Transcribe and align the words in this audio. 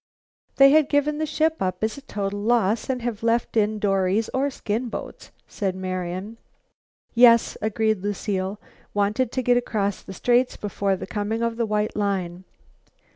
"They 0.55 0.71
have 0.71 0.89
given 0.89 1.19
the 1.19 1.27
ship 1.27 1.57
up 1.59 1.83
as 1.83 1.95
a 1.95 2.01
total 2.01 2.39
loss, 2.39 2.89
and 2.89 3.03
have 3.03 3.21
left 3.21 3.55
in 3.55 3.77
dories 3.77 4.29
or 4.29 4.49
skin 4.49 4.89
boats," 4.89 5.29
said 5.47 5.75
Marian. 5.75 6.37
"Yes," 7.13 7.55
agreed 7.61 8.01
Lucile. 8.01 8.59
"Wanted 8.95 9.31
to 9.31 9.43
get 9.43 9.57
across 9.57 10.01
the 10.01 10.13
Straits 10.13 10.57
before 10.57 10.95
the 10.95 11.05
coming 11.05 11.43
of 11.43 11.55
the 11.55 11.67
White 11.67 11.95
Line." 11.95 12.45